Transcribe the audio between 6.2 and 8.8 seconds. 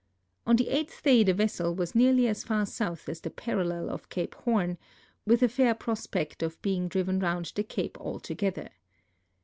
of being driven round the cape altogether.